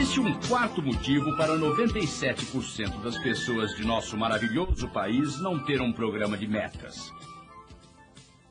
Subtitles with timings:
[0.00, 5.92] Existe um quarto motivo para 97% das pessoas de nosso maravilhoso país não ter um
[5.92, 7.12] programa de metas.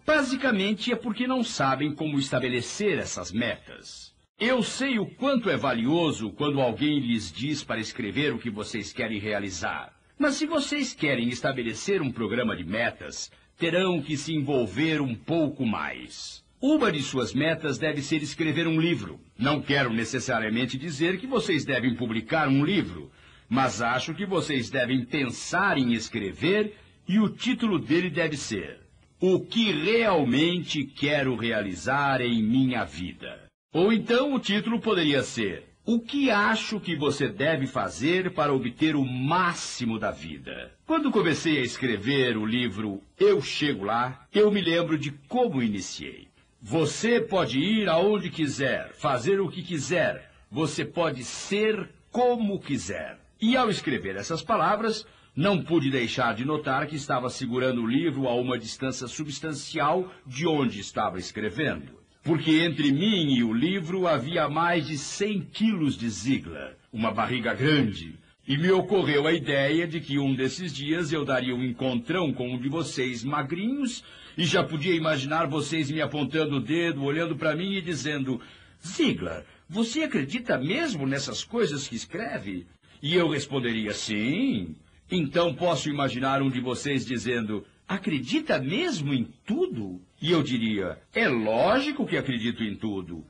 [0.05, 4.13] Basicamente é porque não sabem como estabelecer essas metas.
[4.39, 8.93] Eu sei o quanto é valioso quando alguém lhes diz para escrever o que vocês
[8.93, 9.91] querem realizar.
[10.19, 15.65] Mas se vocês querem estabelecer um programa de metas, terão que se envolver um pouco
[15.65, 16.47] mais.
[16.61, 19.17] Uma de suas metas deve ser escrever um livro.
[19.37, 23.09] Não quero necessariamente dizer que vocês devem publicar um livro,
[23.47, 26.75] mas acho que vocês devem pensar em escrever
[27.07, 28.81] e o título dele deve ser
[29.21, 33.47] O que realmente quero realizar em minha vida.
[33.73, 38.95] Ou então o título poderia ser o que acho que você deve fazer para obter
[38.95, 40.71] o máximo da vida?
[40.85, 46.28] Quando comecei a escrever o livro Eu Chego Lá, eu me lembro de como iniciei.
[46.61, 50.31] Você pode ir aonde quiser, fazer o que quiser.
[50.51, 53.19] Você pode ser como quiser.
[53.41, 58.27] E ao escrever essas palavras, não pude deixar de notar que estava segurando o livro
[58.27, 64.49] a uma distância substancial de onde estava escrevendo porque entre mim e o livro havia
[64.49, 68.15] mais de 100 quilos de zigla, uma barriga grande,
[68.47, 72.53] e me ocorreu a ideia de que um desses dias eu daria um encontrão com
[72.53, 74.03] um de vocês magrinhos
[74.39, 78.39] e já podia imaginar vocês me apontando o dedo, olhando para mim e dizendo:
[78.81, 82.65] Ziglar, você acredita mesmo nessas coisas que escreve?
[83.03, 84.77] E eu responderia: sim.
[85.11, 89.99] Então posso imaginar um de vocês dizendo: acredita mesmo em tudo?
[90.21, 93.25] E eu diria, é lógico que acredito em tudo.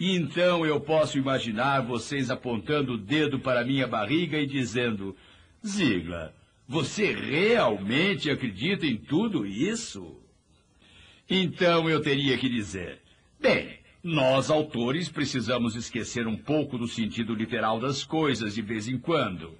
[0.00, 5.14] E então eu posso imaginar vocês apontando o dedo para minha barriga e dizendo,
[5.66, 6.34] Zigla,
[6.66, 10.24] você realmente acredita em tudo isso?
[11.28, 13.00] Então eu teria que dizer,
[13.40, 18.98] bem, nós autores precisamos esquecer um pouco do sentido literal das coisas de vez em
[18.98, 19.58] quando.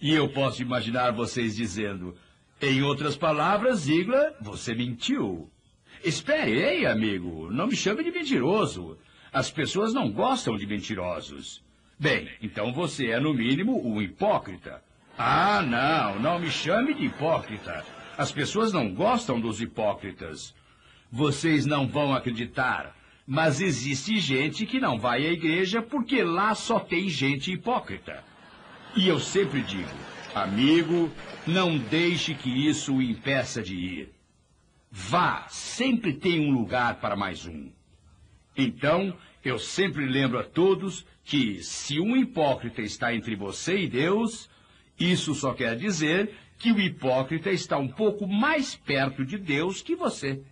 [0.00, 2.14] E eu posso imaginar vocês dizendo,
[2.62, 5.50] em outras palavras, Ziegler, você mentiu.
[6.04, 8.96] Espere, ei, amigo, não me chame de mentiroso.
[9.32, 11.62] As pessoas não gostam de mentirosos.
[11.98, 14.82] Bem, então você é, no mínimo, um hipócrita.
[15.18, 17.84] Ah, não, não me chame de hipócrita.
[18.16, 20.54] As pessoas não gostam dos hipócritas.
[21.10, 26.78] Vocês não vão acreditar, mas existe gente que não vai à igreja porque lá só
[26.78, 28.22] tem gente hipócrita.
[28.96, 29.90] E eu sempre digo,
[30.34, 31.10] amigo,
[31.46, 34.12] não deixe que isso o impeça de ir.
[34.90, 37.70] Vá, sempre tem um lugar para mais um.
[38.56, 44.50] Então, eu sempre lembro a todos que se um hipócrita está entre você e Deus,
[44.98, 49.96] isso só quer dizer que o hipócrita está um pouco mais perto de Deus que
[49.96, 50.42] você.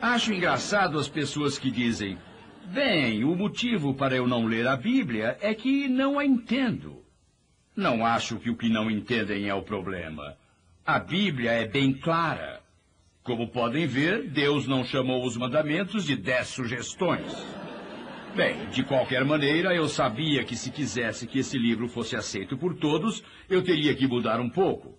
[0.00, 2.18] Acho engraçado as pessoas que dizem:
[2.66, 7.02] Bem, o motivo para eu não ler a Bíblia é que não a entendo.
[7.76, 10.36] Não acho que o que não entendem é o problema.
[10.86, 12.60] A Bíblia é bem clara.
[13.22, 17.32] Como podem ver, Deus não chamou os mandamentos de dez sugestões.
[18.36, 22.74] Bem, de qualquer maneira, eu sabia que se quisesse que esse livro fosse aceito por
[22.74, 24.98] todos, eu teria que mudar um pouco.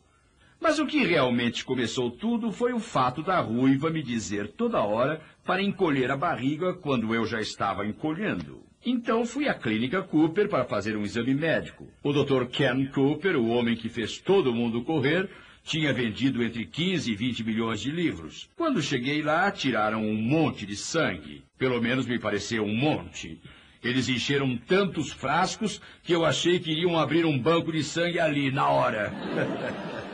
[0.65, 5.21] Mas o que realmente começou tudo foi o fato da ruiva me dizer toda hora
[5.45, 8.63] para encolher a barriga quando eu já estava encolhendo.
[8.83, 11.87] Então fui à clínica Cooper para fazer um exame médico.
[12.01, 12.47] O Dr.
[12.47, 15.29] Ken Cooper, o homem que fez todo mundo correr,
[15.63, 18.49] tinha vendido entre 15 e 20 milhões de livros.
[18.57, 21.43] Quando cheguei lá, tiraram um monte de sangue.
[21.59, 23.39] Pelo menos me pareceu um monte.
[23.83, 28.49] Eles encheram tantos frascos que eu achei que iriam abrir um banco de sangue ali,
[28.49, 29.13] na hora.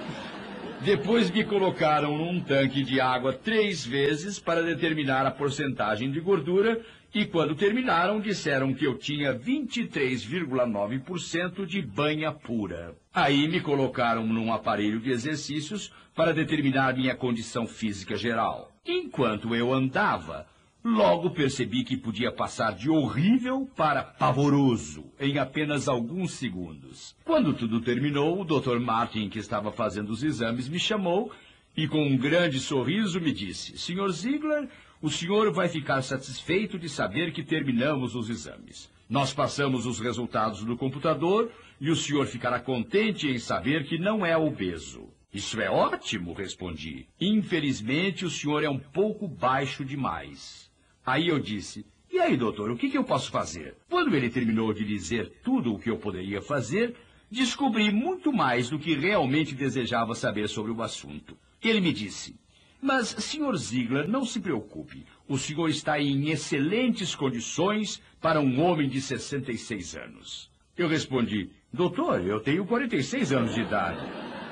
[0.83, 6.81] Depois me colocaram num tanque de água três vezes para determinar a porcentagem de gordura
[7.13, 12.95] e quando terminaram disseram que eu tinha 23,9% de banha pura.
[13.13, 18.71] Aí me colocaram num aparelho de exercícios para determinar minha condição física geral.
[18.83, 20.47] Enquanto eu andava,
[20.83, 27.15] logo percebi que podia passar de horrível para pavoroso em apenas alguns segundos.
[27.23, 28.79] Quando tudo terminou, o Dr.
[28.79, 31.31] Martin, que estava fazendo os exames, me chamou
[31.77, 34.09] e com um grande sorriso me disse: Sr.
[34.11, 34.67] Ziegler,
[35.01, 38.91] o senhor vai ficar satisfeito de saber que terminamos os exames.
[39.09, 44.25] Nós passamos os resultados no computador e o senhor ficará contente em saber que não
[44.25, 45.09] é obeso.
[45.33, 47.07] Isso é ótimo, respondi.
[47.19, 50.70] Infelizmente, o senhor é um pouco baixo demais.
[51.05, 53.75] Aí eu disse, e aí, doutor, o que, que eu posso fazer?
[53.89, 56.95] Quando ele terminou de dizer tudo o que eu poderia fazer,
[57.29, 61.37] descobri muito mais do que realmente desejava saber sobre o assunto.
[61.63, 62.35] Ele me disse,
[62.81, 63.55] mas, Sr.
[63.55, 65.05] Ziegler, não se preocupe.
[65.27, 70.51] O senhor está em excelentes condições para um homem de 66 anos.
[70.75, 74.01] Eu respondi, doutor, eu tenho 46 anos de idade.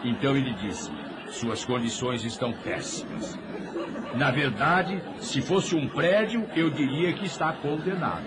[0.03, 0.91] Então ele disse,
[1.31, 3.37] suas condições estão péssimas.
[4.15, 8.25] Na verdade, se fosse um prédio, eu diria que está condenado.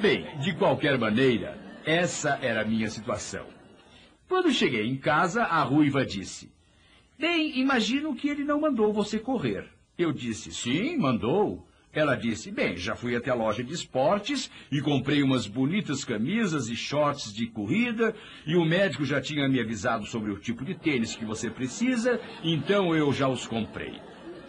[0.00, 3.46] Bem, de qualquer maneira, essa era a minha situação.
[4.28, 6.50] Quando cheguei em casa, a ruiva disse:
[7.18, 9.68] Bem, imagino que ele não mandou você correr.
[9.98, 11.66] Eu disse: Sim, mandou.
[11.92, 16.68] Ela disse: Bem, já fui até a loja de esportes e comprei umas bonitas camisas
[16.68, 18.14] e shorts de corrida,
[18.46, 22.18] e o médico já tinha me avisado sobre o tipo de tênis que você precisa,
[22.42, 24.00] então eu já os comprei.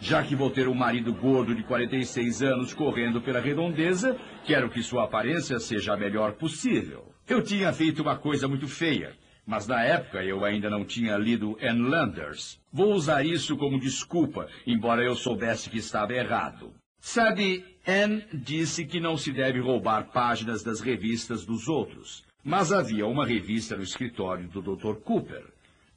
[0.04, 4.84] Já que vou ter um marido gordo de 46 anos correndo pela redondeza, quero que
[4.84, 7.14] sua aparência seja a melhor possível.
[7.26, 9.16] Eu tinha feito uma coisa muito feia,
[9.48, 12.60] mas na época eu ainda não tinha lido Ann Landers.
[12.70, 16.74] Vou usar isso como desculpa, embora eu soubesse que estava errado.
[17.00, 22.26] Sabe, Anne disse que não se deve roubar páginas das revistas dos outros.
[22.44, 24.96] Mas havia uma revista no escritório do Dr.
[24.96, 25.46] Cooper.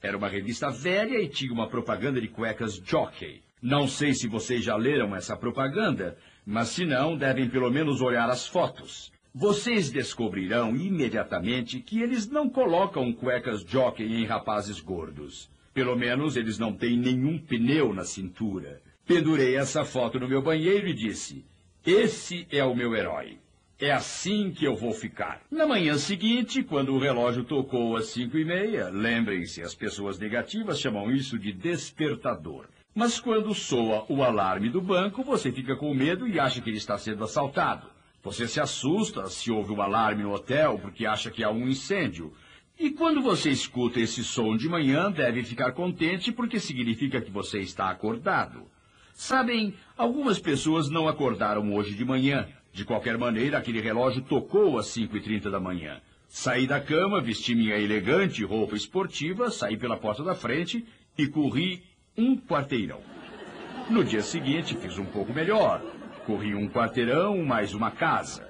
[0.01, 3.43] Era uma revista velha e tinha uma propaganda de cuecas jockey.
[3.63, 8.29] Não sei se vocês já leram essa propaganda, mas se não, devem pelo menos olhar
[8.29, 9.11] as fotos.
[9.35, 15.51] Vocês descobrirão imediatamente que eles não colocam cuecas jockey em rapazes gordos.
[15.75, 18.81] Pelo menos eles não têm nenhum pneu na cintura.
[19.07, 21.45] Pendurei essa foto no meu banheiro e disse:
[21.85, 23.39] Esse é o meu herói.
[23.79, 25.43] É assim que eu vou ficar.
[25.51, 30.81] Na manhã seguinte, quando o relógio tocou às cinco e meia, lembrem-se, as pessoas negativas
[30.81, 32.67] chamam isso de despertador.
[32.97, 36.79] Mas quando soa o alarme do banco, você fica com medo e acha que ele
[36.79, 37.89] está sendo assaltado.
[38.23, 42.33] Você se assusta se ouve um alarme no hotel porque acha que há um incêndio.
[42.81, 47.59] E quando você escuta esse som de manhã, deve ficar contente porque significa que você
[47.59, 48.63] está acordado.
[49.13, 52.49] Sabem, algumas pessoas não acordaram hoje de manhã.
[52.73, 56.01] De qualquer maneira, aquele relógio tocou às 5h30 da manhã.
[56.29, 60.83] Saí da cama, vesti minha elegante roupa esportiva, saí pela porta da frente
[61.19, 61.83] e corri
[62.17, 63.01] um quarteirão.
[63.91, 65.81] No dia seguinte, fiz um pouco melhor.
[66.25, 68.49] Corri um quarteirão mais uma casa.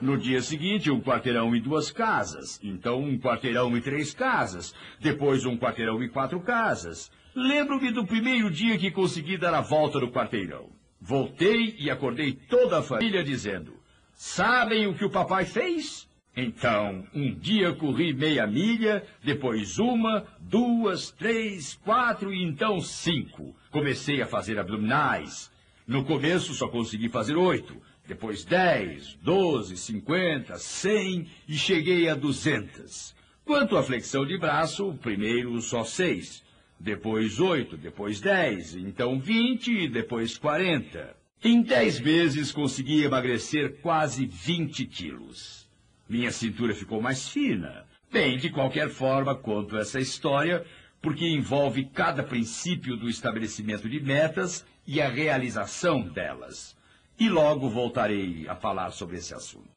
[0.00, 2.60] No dia seguinte, um quarteirão e duas casas.
[2.62, 4.74] Então, um quarteirão e três casas.
[5.00, 7.10] Depois, um quarteirão e quatro casas.
[7.34, 10.70] Lembro-me do primeiro dia que consegui dar a volta no quarteirão.
[11.00, 13.74] Voltei e acordei toda a família dizendo:
[14.14, 16.07] Sabem o que o papai fez?
[16.40, 23.56] Então, um dia corri meia milha, depois uma, duas, três, quatro e então cinco.
[23.72, 25.50] Comecei a fazer abdominais.
[25.84, 27.76] No começo só consegui fazer oito,
[28.06, 33.16] depois dez, doze, cinquenta, cem e cheguei a duzentas.
[33.44, 36.44] Quanto à flexão de braço, primeiro só seis
[36.78, 41.16] depois oito, depois dez, então vinte e depois quarenta.
[41.42, 45.67] Em dez meses consegui emagrecer quase vinte quilos.
[46.08, 47.84] Minha cintura ficou mais fina.
[48.10, 50.64] Bem, de qualquer forma, conto essa história
[51.00, 56.76] porque envolve cada princípio do estabelecimento de metas e a realização delas.
[57.18, 59.68] E logo voltarei a falar sobre esse assunto.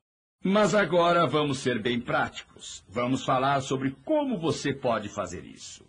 [0.43, 2.83] Mas agora vamos ser bem práticos.
[2.89, 5.85] Vamos falar sobre como você pode fazer isso.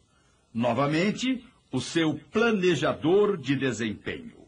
[0.53, 4.47] Novamente, o seu planejador de desempenho.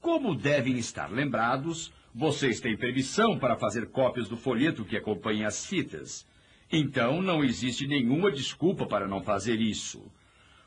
[0.00, 5.66] Como devem estar lembrados, vocês têm permissão para fazer cópias do folheto que acompanha as
[5.66, 6.26] fitas.
[6.70, 10.10] Então, não existe nenhuma desculpa para não fazer isso.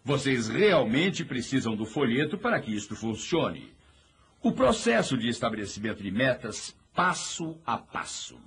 [0.03, 3.71] Vocês realmente precisam do folheto para que isto funcione.
[4.41, 8.39] O processo de estabelecimento de metas, passo a passo.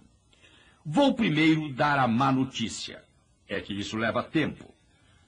[0.84, 3.04] Vou primeiro dar a má notícia.
[3.48, 4.74] É que isso leva tempo.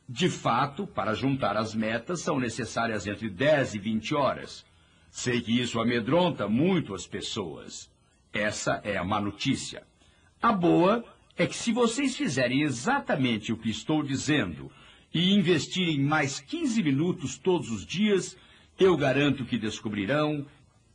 [0.08, 4.64] De fato, para juntar as metas são necessárias entre 10 e 20 horas.
[5.16, 7.90] Sei que isso amedronta muito as pessoas.
[8.30, 9.82] Essa é a má notícia.
[10.42, 11.02] A boa
[11.38, 14.70] é que se vocês fizerem exatamente o que estou dizendo
[15.14, 18.36] e investirem mais 15 minutos todos os dias,
[18.78, 20.44] eu garanto que descobrirão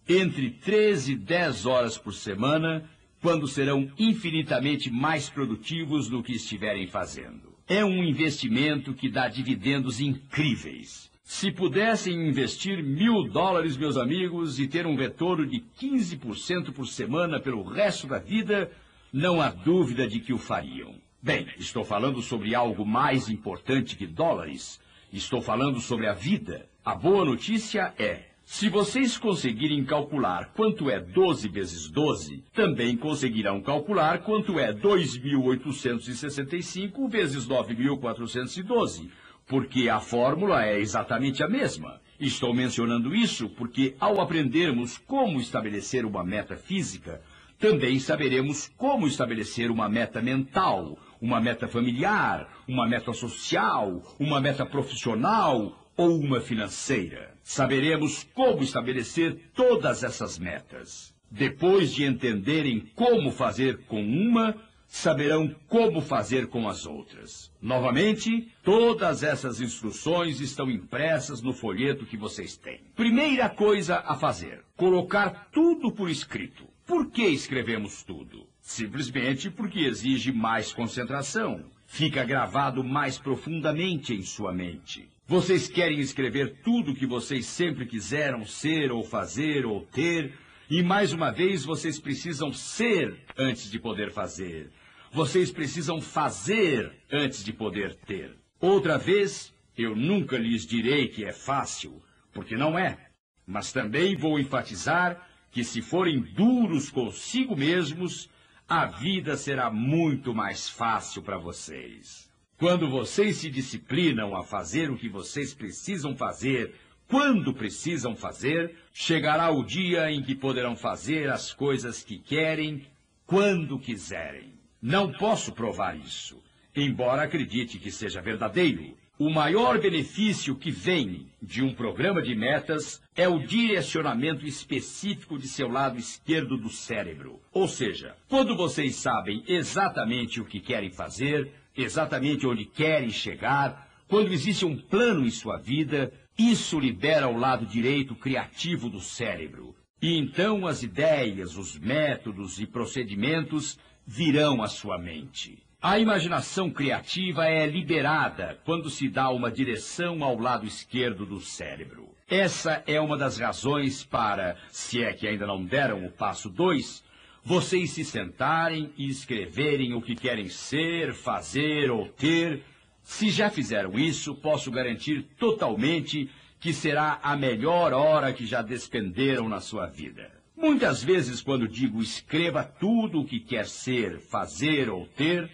[0.08, 2.88] entre 13 e 10 horas por semana,
[3.24, 7.56] quando serão infinitamente mais produtivos no que estiverem fazendo.
[7.68, 11.11] É um investimento que dá dividendos incríveis.
[11.24, 17.40] Se pudessem investir mil dólares, meus amigos, e ter um retorno de 15% por semana
[17.40, 18.72] pelo resto da vida,
[19.12, 20.94] não há dúvida de que o fariam.
[21.22, 24.80] Bem, estou falando sobre algo mais importante que dólares.
[25.12, 26.68] Estou falando sobre a vida.
[26.86, 33.62] A boa notícia é se vocês conseguirem calcular quanto é 12 vezes 12, também conseguirão
[33.62, 39.10] calcular quanto é 2.865 vezes 9.412,
[39.52, 42.00] porque a fórmula é exatamente a mesma.
[42.18, 47.22] Estou mencionando isso porque, ao aprendermos como estabelecer uma meta física,
[47.62, 54.66] Também saberemos como estabelecer uma meta mental, uma meta familiar, uma meta social, uma meta
[54.66, 57.36] profissional ou uma financeira.
[57.44, 61.14] Saberemos como estabelecer todas essas metas.
[61.30, 64.56] Depois de entenderem como fazer com uma,
[64.92, 67.50] saberão como fazer com as outras.
[67.62, 72.82] Novamente, todas essas instruções estão impressas no folheto que vocês têm.
[72.94, 76.68] Primeira coisa a fazer: colocar tudo por escrito.
[76.86, 78.46] Por que escrevemos tudo?
[78.60, 81.64] Simplesmente porque exige mais concentração.
[81.88, 85.08] Fica gravado mais profundamente em sua mente.
[85.26, 90.34] Vocês querem escrever tudo o que vocês sempre quiseram ser ou fazer ou ter,
[90.70, 94.70] e mais uma vez vocês precisam ser antes de poder fazer.
[95.14, 98.34] Vocês precisam fazer antes de poder ter.
[98.62, 102.02] Outra vez, eu nunca lhes direi que é fácil,
[102.32, 102.98] porque não é.
[103.46, 108.30] Mas também vou enfatizar que se forem duros consigo mesmos,
[108.70, 112.32] a vida será muito mais fácil para vocês.
[112.58, 116.74] Quando vocês se disciplinam a fazer o que vocês precisam fazer,
[117.10, 122.88] quando precisam fazer, chegará o dia em que poderão fazer as coisas que querem,
[123.26, 124.51] quando quiserem.
[124.82, 126.42] Não posso provar isso,
[126.76, 128.98] embora acredite que seja verdadeiro.
[129.20, 135.48] O maior benefício que vem de um programa de metas é o direcionamento específico de
[135.48, 137.40] seu lado esquerdo do cérebro.
[137.54, 144.34] Ou seja, quando vocês sabem exatamente o que querem fazer, exatamente onde querem chegar, quando
[144.34, 149.76] existe um plano em sua vida, isso libera o lado direito criativo do cérebro.
[150.02, 153.78] E então as ideias, os métodos e procedimentos
[154.14, 155.58] virão à sua mente.
[155.82, 162.10] A imaginação criativa é liberada quando se dá uma direção ao lado esquerdo do cérebro.
[162.28, 167.02] Essa é uma das razões para, se é que ainda não deram o passo 2,
[167.42, 172.64] vocês se sentarem e escreverem o que querem ser, fazer ou ter.
[173.02, 179.48] Se já fizeram isso, posso garantir totalmente que será a melhor hora que já despenderam
[179.48, 180.41] na sua vida.
[180.62, 185.50] Muitas vezes, quando digo escreva tudo o que quer ser, fazer ou ter,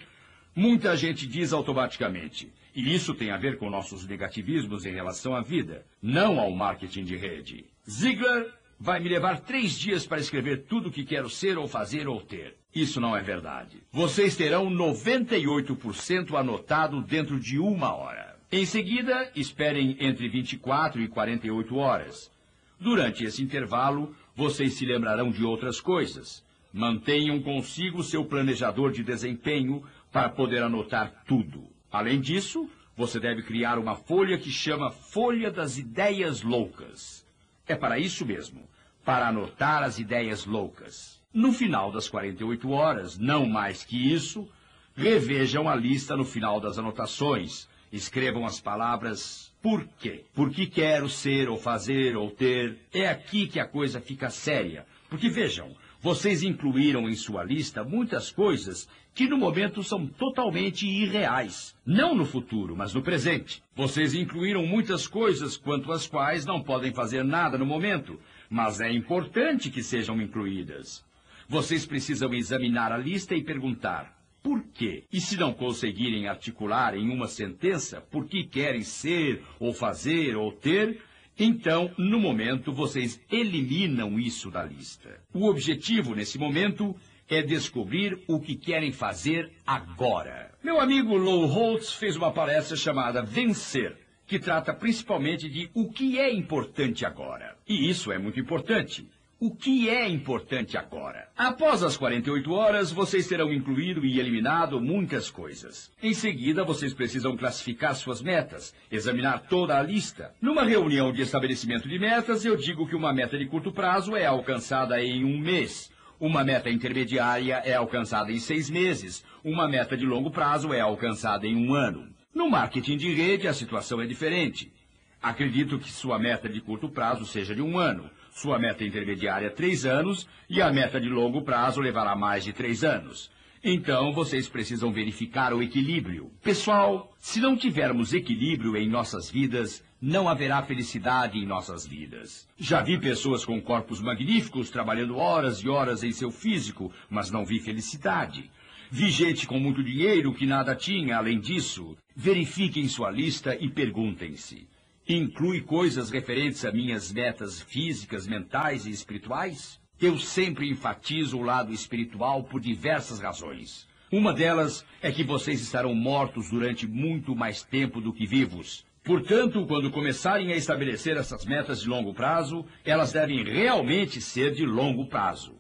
[0.57, 5.41] Muita gente diz automaticamente, e isso tem a ver com nossos negativismos em relação à
[5.41, 7.65] vida, não ao marketing de rede.
[7.87, 12.07] Ziegler vai me levar três dias para escrever tudo o que quero ser ou fazer
[12.07, 12.57] ou ter.
[12.73, 13.83] Isso não é verdade.
[13.91, 18.35] Vocês terão 98% anotado dentro de uma hora.
[18.51, 22.31] Em seguida, esperem entre 24 e 48 horas.
[22.79, 26.45] Durante esse intervalo, vocês se lembrarão de outras coisas.
[26.71, 31.63] Mantenham consigo seu planejador de desempenho para poder anotar tudo.
[31.91, 37.25] Além disso, você deve criar uma folha que chama Folha das Ideias Loucas.
[37.67, 38.67] É para isso mesmo,
[39.03, 41.21] para anotar as ideias loucas.
[41.33, 44.47] No final das 48 horas, não mais que isso,
[44.95, 47.67] revejam a lista no final das anotações.
[47.91, 50.23] Escrevam as palavras por quê?
[50.33, 52.77] Porque quero ser ou fazer ou ter.
[52.93, 54.85] É aqui que a coisa fica séria.
[55.09, 61.75] Porque vejam, vocês incluíram em sua lista muitas coisas que no momento são totalmente irreais.
[61.83, 63.63] Não no futuro, mas no presente.
[63.75, 68.91] Vocês incluíram muitas coisas quanto às quais não podem fazer nada no momento, mas é
[68.91, 71.03] importante que sejam incluídas.
[71.49, 75.03] Vocês precisam examinar a lista e perguntar: por quê?
[75.11, 80.51] E se não conseguirem articular em uma sentença por que querem ser, ou fazer, ou
[80.51, 81.01] ter,
[81.39, 85.21] então, no momento, vocês eliminam isso da lista.
[85.33, 86.95] O objetivo, nesse momento,
[87.29, 90.51] é descobrir o que querem fazer agora.
[90.63, 96.19] Meu amigo Lou Holtz fez uma palestra chamada Vencer, que trata principalmente de o que
[96.19, 97.55] é importante agora.
[97.67, 99.07] E isso é muito importante.
[99.39, 101.29] O que é importante agora?
[101.37, 105.91] Após as 48 horas, vocês terão incluído e eliminado muitas coisas.
[106.01, 110.33] Em seguida, vocês precisam classificar suas metas, examinar toda a lista.
[110.41, 114.25] Numa reunião de estabelecimento de metas, eu digo que uma meta de curto prazo é
[114.25, 115.91] alcançada em um mês.
[116.19, 119.23] Uma meta intermediária é alcançada em seis meses.
[119.43, 122.07] Uma meta de longo prazo é alcançada em um ano.
[122.33, 124.73] No marketing de rede, a situação é diferente.
[125.21, 128.09] Acredito que sua meta de curto prazo seja de um ano.
[128.37, 132.83] Sua meta intermediária, três anos, e a meta de longo prazo levará mais de três
[132.83, 133.31] anos.
[133.63, 136.29] Então, vocês precisam verificar o equilíbrio.
[136.43, 142.47] Pessoal, se não tivermos equilíbrio em nossas vidas, não haverá felicidade em nossas vidas.
[142.59, 147.43] Já vi pessoas com corpos magníficos trabalhando horas e horas em seu físico, mas não
[147.43, 148.51] vi felicidade.
[148.91, 151.97] Vi gente com muito dinheiro que nada tinha além disso.
[152.15, 154.67] Verifiquem sua lista e perguntem-se:
[155.15, 159.79] inclui coisas referentes a minhas metas físicas, mentais e espirituais?
[159.99, 163.87] Eu sempre enfatizo o lado espiritual por diversas razões.
[164.11, 168.85] Uma delas é que vocês estarão mortos durante muito mais tempo do que vivos.
[169.03, 174.65] Portanto, quando começarem a estabelecer essas metas de longo prazo, elas devem realmente ser de
[174.65, 175.55] longo prazo.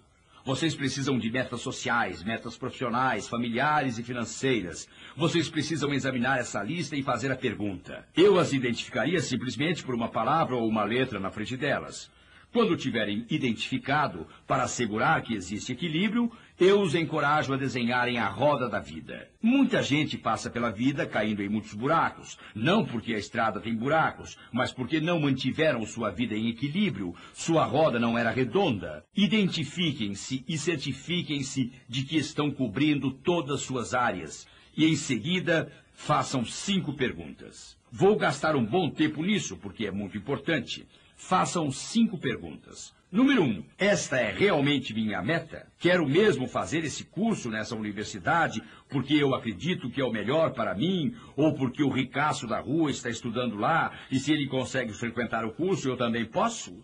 [0.47, 4.87] Vocês precisam de metas sociais, metas profissionais, familiares e financeiras.
[5.13, 8.07] Vocês precisam examinar essa lista e fazer a pergunta.
[8.15, 12.09] Eu as identificaria simplesmente por uma palavra ou uma letra na frente delas.
[12.53, 18.67] Quando tiverem identificado, para assegurar que existe equilíbrio, eu os encorajo a desenharem a roda
[18.67, 19.29] da vida.
[19.41, 24.37] Muita gente passa pela vida caindo em muitos buracos, não porque a estrada tem buracos,
[24.51, 29.05] mas porque não mantiveram sua vida em equilíbrio, sua roda não era redonda.
[29.15, 34.47] Identifiquem-se e certifiquem-se de que estão cobrindo todas suas áreas.
[34.75, 37.77] E em seguida, façam cinco perguntas.
[37.91, 40.87] Vou gastar um bom tempo nisso, porque é muito importante
[41.17, 42.95] façam cinco perguntas.
[43.09, 45.65] Número um, esta é realmente minha meta?
[45.79, 50.75] Quero mesmo fazer esse curso nessa universidade porque eu acredito que é o melhor para
[50.75, 55.45] mim ou porque o ricaço da rua está estudando lá e se ele consegue frequentar
[55.45, 56.83] o curso eu também posso?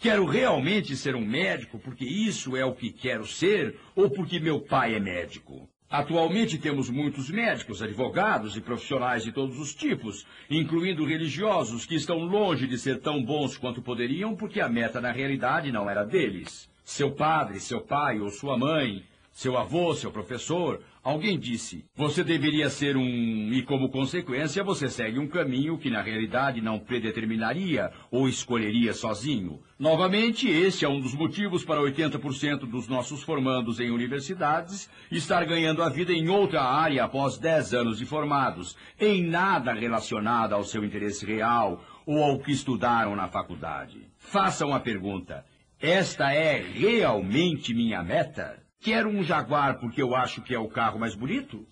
[0.00, 4.60] Quero realmente ser um médico porque isso é o que quero ser ou porque meu
[4.60, 5.71] pai é médico?
[5.92, 12.20] Atualmente temos muitos médicos, advogados e profissionais de todos os tipos, incluindo religiosos, que estão
[12.20, 16.66] longe de ser tão bons quanto poderiam porque a meta na realidade não era deles.
[16.82, 22.68] Seu padre, seu pai ou sua mãe seu avô, seu professor, alguém disse: você deveria
[22.68, 23.52] ser um.
[23.52, 29.60] E como consequência, você segue um caminho que na realidade não predeterminaria ou escolheria sozinho.
[29.78, 35.82] Novamente, este é um dos motivos para 80% dos nossos formandos em universidades estar ganhando
[35.82, 40.84] a vida em outra área após 10 anos de formados, em nada relacionado ao seu
[40.84, 44.06] interesse real ou ao que estudaram na faculdade.
[44.18, 45.44] Façam a pergunta:
[45.80, 48.61] esta é realmente minha meta?
[48.82, 51.64] Quero um Jaguar porque eu acho que é o carro mais bonito?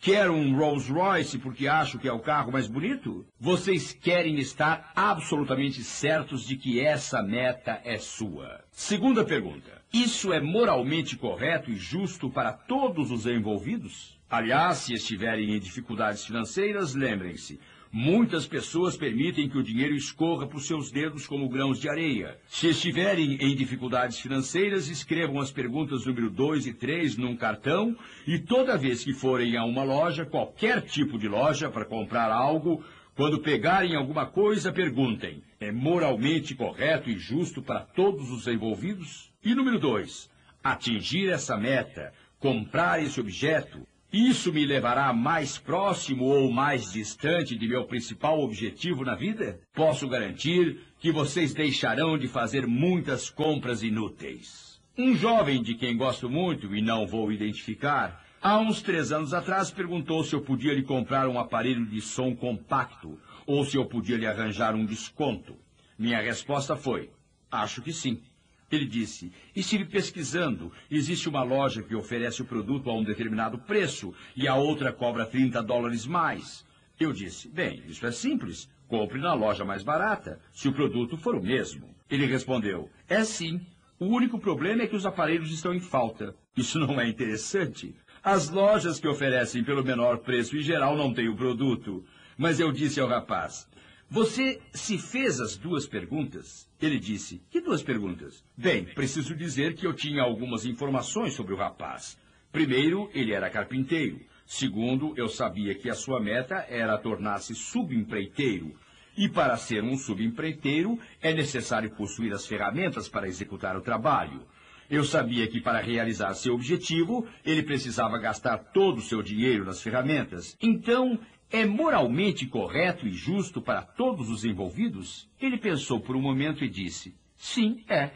[0.00, 3.24] Quero um Rolls Royce porque acho que é o carro mais bonito?
[3.40, 8.60] Vocês querem estar absolutamente certos de que essa meta é sua.
[8.70, 9.80] Segunda pergunta.
[9.90, 14.18] Isso é moralmente correto e justo para todos os envolvidos?
[14.28, 17.58] Aliás, se estiverem em dificuldades financeiras, lembrem-se,
[17.90, 22.38] Muitas pessoas permitem que o dinheiro escorra por seus dedos como grãos de areia.
[22.46, 27.96] Se estiverem em dificuldades financeiras, escrevam as perguntas número 2 e 3 num cartão
[28.26, 32.84] e toda vez que forem a uma loja, qualquer tipo de loja, para comprar algo,
[33.14, 39.32] quando pegarem alguma coisa, perguntem: é moralmente correto e justo para todos os envolvidos?
[39.42, 40.30] E número 2.
[40.62, 43.80] Atingir essa meta, comprar esse objeto,
[44.12, 49.60] isso me levará mais próximo ou mais distante de meu principal objetivo na vida?
[49.74, 54.80] Posso garantir que vocês deixarão de fazer muitas compras inúteis.
[54.96, 59.70] Um jovem de quem gosto muito e não vou identificar, há uns três anos atrás
[59.70, 64.16] perguntou se eu podia lhe comprar um aparelho de som compacto ou se eu podia
[64.16, 65.54] lhe arranjar um desconto.
[65.98, 67.10] Minha resposta foi:
[67.50, 68.22] acho que sim.
[68.70, 70.72] Ele disse: Estive pesquisando.
[70.90, 75.24] Existe uma loja que oferece o produto a um determinado preço e a outra cobra
[75.26, 76.66] 30 dólares mais.
[77.00, 78.68] Eu disse: Bem, isso é simples.
[78.86, 81.94] Compre na loja mais barata, se o produto for o mesmo.
[82.10, 83.60] Ele respondeu: É sim.
[83.98, 86.34] O único problema é que os aparelhos estão em falta.
[86.56, 87.94] Isso não é interessante?
[88.22, 92.04] As lojas que oferecem pelo menor preço em geral não têm o produto.
[92.36, 93.68] Mas eu disse ao rapaz:
[94.10, 96.66] você se fez as duas perguntas?
[96.80, 98.42] Ele disse: Que duas perguntas?
[98.56, 102.18] Bem, preciso dizer que eu tinha algumas informações sobre o rapaz.
[102.50, 104.20] Primeiro, ele era carpinteiro.
[104.46, 108.74] Segundo, eu sabia que a sua meta era tornar-se subempreiteiro.
[109.14, 114.46] E para ser um subempreiteiro, é necessário possuir as ferramentas para executar o trabalho.
[114.88, 119.82] Eu sabia que para realizar seu objetivo, ele precisava gastar todo o seu dinheiro nas
[119.82, 120.56] ferramentas.
[120.62, 125.28] Então, é moralmente correto e justo para todos os envolvidos?
[125.40, 128.10] Ele pensou por um momento e disse: Sim, é.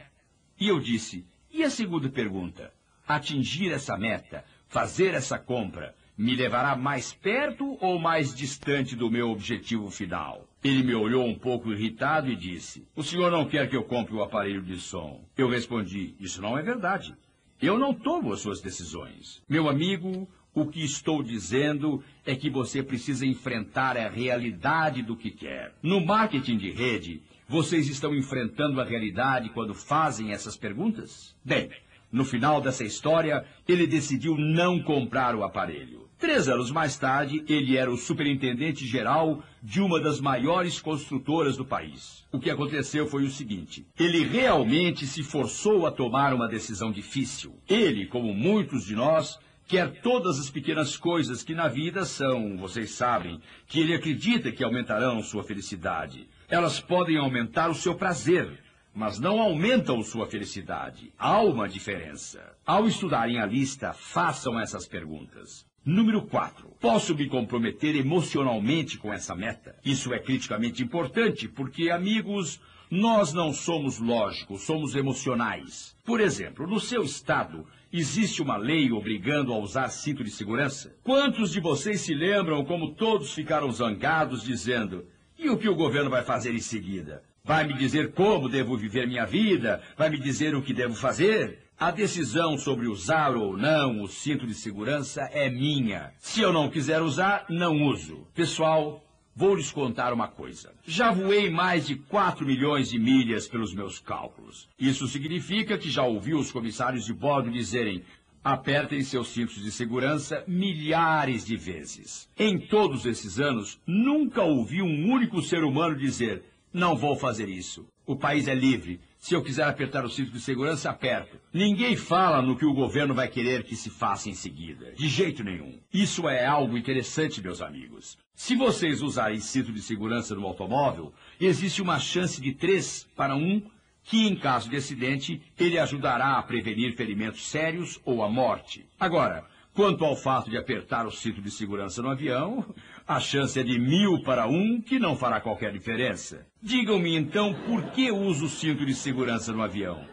[0.61, 2.73] E eu disse: E a segunda pergunta?
[3.07, 9.31] Atingir essa meta, fazer essa compra, me levará mais perto ou mais distante do meu
[9.31, 10.47] objetivo final?
[10.63, 14.15] Ele me olhou um pouco irritado e disse: O senhor não quer que eu compre
[14.15, 15.25] o aparelho de som?
[15.37, 17.15] Eu respondi: Isso não é verdade.
[17.61, 19.41] Eu não tomo as suas decisões.
[19.49, 25.31] Meu amigo, o que estou dizendo é que você precisa enfrentar a realidade do que
[25.31, 25.75] quer.
[25.83, 31.35] No marketing de rede, vocês estão enfrentando a realidade quando fazem essas perguntas?
[31.45, 31.71] Bem,
[32.11, 36.03] no final dessa história, ele decidiu não comprar o aparelho.
[36.19, 41.65] Três anos mais tarde, ele era o superintendente geral de uma das maiores construtoras do
[41.65, 42.25] país.
[42.31, 47.57] O que aconteceu foi o seguinte: ele realmente se forçou a tomar uma decisão difícil.
[47.69, 49.37] Ele, como muitos de nós,
[49.73, 54.63] quer todas as pequenas coisas que na vida são, vocês sabem, que ele acredita que
[54.63, 56.29] aumentarão sua felicidade.
[56.47, 58.63] Elas podem aumentar o seu prazer,
[58.95, 61.11] mas não aumentam sua felicidade.
[61.19, 62.55] Há uma diferença.
[62.67, 65.65] Ao estudarem a lista, façam essas perguntas.
[65.83, 66.69] Número 4.
[66.79, 69.75] Posso me comprometer emocionalmente com essa meta?
[69.83, 75.97] Isso é criticamente importante porque, amigos, nós não somos lógicos, somos emocionais.
[76.05, 80.95] Por exemplo, no seu estado, existe uma lei obrigando a usar cinto de segurança?
[81.03, 85.07] Quantos de vocês se lembram como todos ficaram zangados dizendo:
[85.39, 87.23] e o que o governo vai fazer em seguida?
[87.45, 89.83] Vai me dizer como devo viver minha vida?
[89.97, 91.59] Vai me dizer o que devo fazer?
[91.79, 96.13] A decisão sobre usar ou não o cinto de segurança é minha.
[96.21, 98.25] Se eu não quiser usar, não uso.
[98.33, 100.73] Pessoal, vou lhes contar uma coisa.
[100.85, 104.69] Já voei mais de 4 milhões de milhas pelos meus cálculos.
[104.79, 108.03] Isso significa que já ouvi os comissários de bordo dizerem
[108.45, 112.29] Apertem seus cintos de segurança milhares de vezes.
[112.37, 116.43] Em todos esses anos, nunca ouvi um único ser humano dizer:
[116.73, 117.87] Não vou fazer isso.
[118.05, 119.01] O país é livre.
[119.23, 121.39] Se eu quiser apertar o cinto de segurança, aperto.
[121.53, 124.91] Ninguém fala no que o governo vai querer que se faça em seguida.
[124.97, 125.79] De jeito nenhum.
[125.95, 128.19] Isso é algo interessante, meus amigos.
[128.35, 133.63] Se vocês usarem cinto de segurança no automóvel, existe uma chance de 3 para 1
[134.03, 138.85] que, em caso de acidente, ele ajudará a prevenir ferimentos sérios ou a morte.
[138.99, 142.65] Agora, quanto ao fato de apertar o cinto de segurança no avião,
[143.07, 146.47] a chance é de mil para um, que não fará qualquer diferença.
[146.63, 150.05] Digam-me então por que uso o cinto de segurança no avião.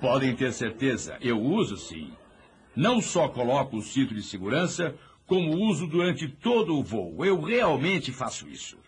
[0.00, 2.12] Podem ter certeza, eu uso sim.
[2.74, 4.94] Não só coloco o cinto de segurança,
[5.26, 7.24] como uso durante todo o voo.
[7.24, 8.78] Eu realmente faço isso.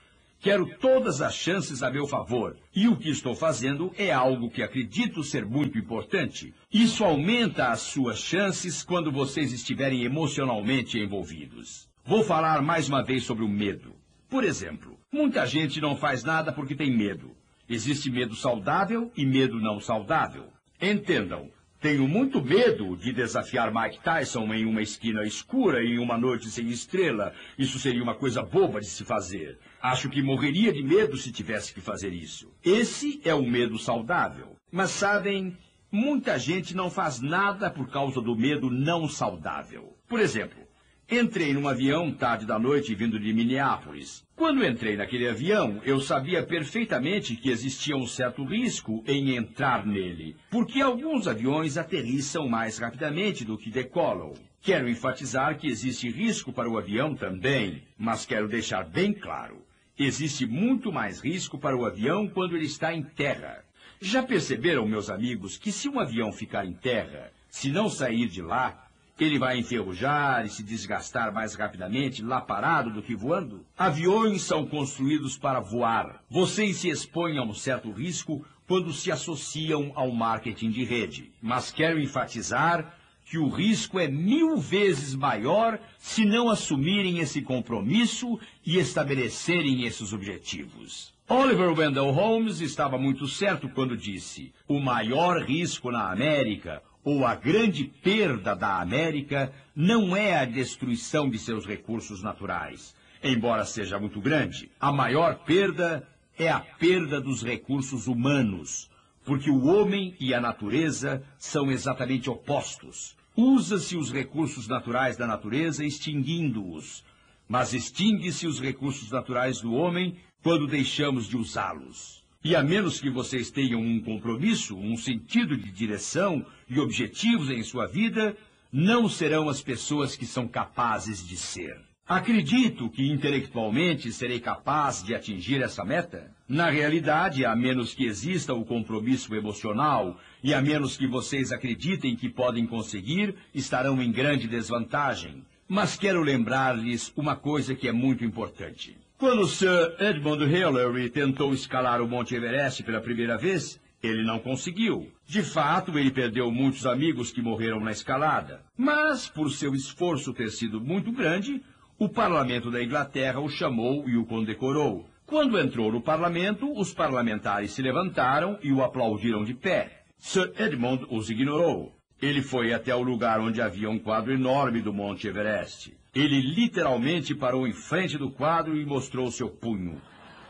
[0.40, 2.56] Quero todas as chances a meu favor.
[2.74, 6.54] E o que estou fazendo é algo que acredito ser muito importante.
[6.72, 11.88] Isso aumenta as suas chances quando vocês estiverem emocionalmente envolvidos.
[12.04, 13.92] Vou falar mais uma vez sobre o medo.
[14.30, 17.32] Por exemplo, muita gente não faz nada porque tem medo.
[17.68, 20.46] Existe medo saudável e medo não saudável.
[20.80, 26.50] Entendam, tenho muito medo de desafiar Mike Tyson em uma esquina escura em uma noite
[26.50, 27.32] sem estrela.
[27.56, 29.58] Isso seria uma coisa boba de se fazer.
[29.80, 32.52] Acho que morreria de medo se tivesse que fazer isso.
[32.64, 34.56] Esse é o medo saudável.
[34.72, 35.56] Mas sabem,
[35.90, 39.96] muita gente não faz nada por causa do medo não saudável.
[40.08, 40.67] Por exemplo,
[41.10, 44.22] Entrei num avião tarde da noite vindo de Minneapolis.
[44.36, 50.36] Quando entrei naquele avião, eu sabia perfeitamente que existia um certo risco em entrar nele,
[50.50, 54.34] porque alguns aviões aterrissam mais rapidamente do que decolam.
[54.60, 59.64] Quero enfatizar que existe risco para o avião também, mas quero deixar bem claro:
[59.98, 63.64] existe muito mais risco para o avião quando ele está em terra.
[63.98, 68.42] Já perceberam, meus amigos, que se um avião ficar em terra, se não sair de
[68.42, 68.87] lá,
[69.24, 73.64] ele vai enferrujar e se desgastar mais rapidamente lá parado do que voando?
[73.76, 76.22] Aviões são construídos para voar.
[76.30, 81.32] Vocês se expõem a um certo risco quando se associam ao marketing de rede.
[81.40, 88.38] Mas quero enfatizar que o risco é mil vezes maior se não assumirem esse compromisso
[88.64, 91.12] e estabelecerem esses objetivos.
[91.28, 97.34] Oliver Wendell Holmes estava muito certo quando disse: o maior risco na América ou a
[97.34, 102.94] grande perda da América não é a destruição de seus recursos naturais.
[103.24, 106.06] Embora seja muito grande, a maior perda
[106.38, 108.90] é a perda dos recursos humanos,
[109.24, 113.16] porque o homem e a natureza são exatamente opostos.
[113.34, 117.02] Usa-se os recursos naturais da natureza extinguindo-os,
[117.48, 122.17] mas extingue-se os recursos naturais do homem quando deixamos de usá-los.
[122.44, 127.64] E a menos que vocês tenham um compromisso, um sentido de direção e objetivos em
[127.64, 128.36] sua vida,
[128.72, 131.76] não serão as pessoas que são capazes de ser.
[132.06, 136.34] Acredito que intelectualmente serei capaz de atingir essa meta?
[136.48, 142.16] Na realidade, a menos que exista o compromisso emocional e a menos que vocês acreditem
[142.16, 145.44] que podem conseguir, estarão em grande desvantagem.
[145.68, 148.96] Mas quero lembrar-lhes uma coisa que é muito importante.
[149.18, 155.10] Quando Sir Edmund Hillary tentou escalar o Monte Everest pela primeira vez, ele não conseguiu.
[155.26, 158.62] De fato, ele perdeu muitos amigos que morreram na escalada.
[158.76, 161.60] Mas, por seu esforço ter sido muito grande,
[161.98, 165.10] o parlamento da Inglaterra o chamou e o condecorou.
[165.26, 170.04] Quando entrou no parlamento, os parlamentares se levantaram e o aplaudiram de pé.
[170.16, 171.92] Sir Edmund os ignorou.
[172.22, 175.97] Ele foi até o lugar onde havia um quadro enorme do Monte Everest.
[176.14, 180.00] Ele literalmente parou em frente do quadro e mostrou seu punho.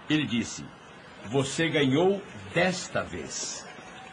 [0.09, 0.65] Ele disse:
[1.27, 2.23] Você ganhou
[2.55, 3.67] desta vez.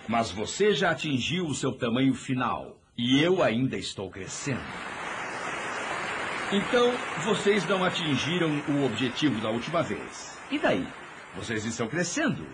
[0.08, 2.80] Mas você já atingiu o seu tamanho final.
[2.98, 4.62] E eu ainda estou crescendo.
[6.52, 10.38] Então, vocês não atingiram o objetivo da última vez.
[10.52, 10.88] E daí?
[11.36, 12.46] Vocês estão crescendo.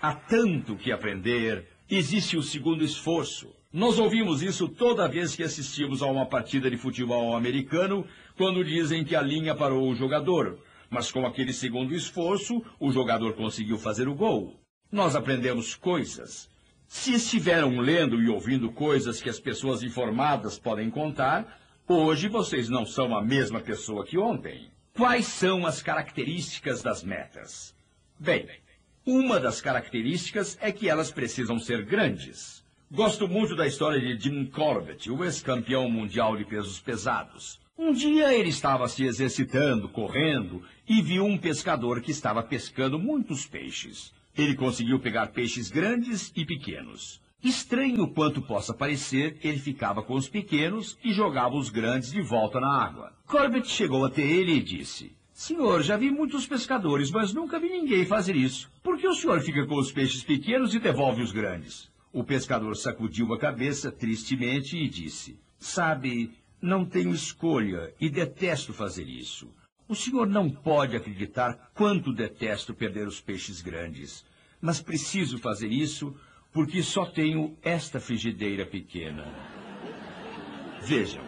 [0.00, 1.66] Há tanto que aprender.
[1.88, 3.52] Existe o segundo esforço.
[3.72, 8.06] Nós ouvimos isso toda vez que assistimos a uma partida de futebol americano,
[8.40, 10.58] quando dizem que a linha parou o jogador.
[10.88, 14.58] Mas com aquele segundo esforço, o jogador conseguiu fazer o gol.
[14.90, 16.48] Nós aprendemos coisas.
[16.88, 22.86] Se estiveram lendo e ouvindo coisas que as pessoas informadas podem contar, hoje vocês não
[22.86, 24.70] são a mesma pessoa que ontem.
[24.96, 27.74] Quais são as características das metas?
[28.18, 28.48] Bem,
[29.04, 32.64] uma das características é que elas precisam ser grandes.
[32.90, 37.60] Gosto muito da história de Jim Corbett, o ex-campeão mundial de pesos pesados.
[37.82, 43.46] Um dia ele estava se exercitando, correndo, e viu um pescador que estava pescando muitos
[43.46, 44.12] peixes.
[44.36, 47.22] Ele conseguiu pegar peixes grandes e pequenos.
[47.42, 52.60] Estranho quanto possa parecer, ele ficava com os pequenos e jogava os grandes de volta
[52.60, 53.14] na água.
[53.26, 58.04] Corbett chegou até ele e disse: Senhor, já vi muitos pescadores, mas nunca vi ninguém
[58.04, 58.70] fazer isso.
[58.82, 61.90] Por que o senhor fica com os peixes pequenos e devolve os grandes?
[62.12, 69.08] O pescador sacudiu a cabeça tristemente e disse: Sabe, não tenho escolha e detesto fazer
[69.08, 69.52] isso.
[69.88, 74.24] O senhor não pode acreditar quanto detesto perder os peixes grandes,
[74.60, 76.14] mas preciso fazer isso
[76.52, 79.24] porque só tenho esta frigideira pequena.
[80.82, 81.24] Vejam,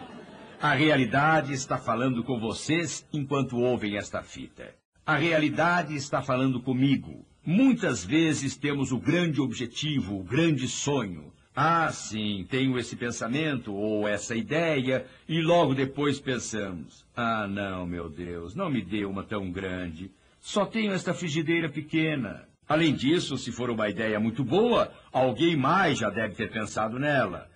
[0.61, 4.73] a realidade está falando com vocês enquanto ouvem esta fita.
[5.05, 7.25] A realidade está falando comigo.
[7.45, 14.07] Muitas vezes temos o grande objetivo, o grande sonho, ah, sim, tenho esse pensamento ou
[14.07, 19.51] essa ideia, e logo depois pensamos: ah, não, meu Deus, não me dê uma tão
[19.51, 20.11] grande.
[20.39, 22.47] Só tenho esta frigideira pequena.
[22.67, 27.47] Além disso, se for uma ideia muito boa, alguém mais já deve ter pensado nela.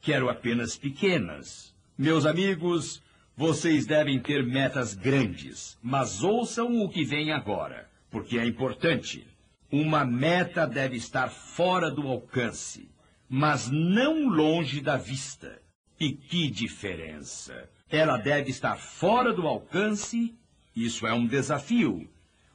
[0.00, 1.72] Quero apenas pequenas.
[1.96, 3.00] Meus amigos,
[3.36, 9.24] vocês devem ter metas grandes, mas ouçam o que vem agora, porque é importante.
[9.70, 12.88] Uma meta deve estar fora do alcance
[13.28, 15.60] mas não longe da vista.
[15.98, 17.68] E que diferença!
[17.88, 20.34] Ela deve estar fora do alcance.
[20.74, 22.08] Isso é um desafio.